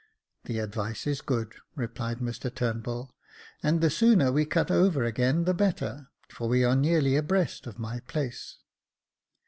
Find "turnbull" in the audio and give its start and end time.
2.51-3.11